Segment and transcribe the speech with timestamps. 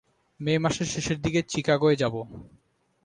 [0.39, 2.15] মে মাসের শেষের দিকে চিকাগোয় যাব।